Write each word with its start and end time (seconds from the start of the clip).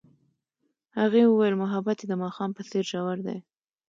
هغې 0.99 1.21
وویل 1.27 1.55
محبت 1.63 1.97
یې 2.01 2.07
د 2.09 2.13
ماښام 2.23 2.49
په 2.57 2.61
څېر 2.69 2.83
ژور 2.91 3.17
دی. 3.27 3.37